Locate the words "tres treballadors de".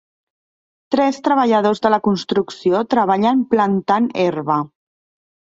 0.95-1.91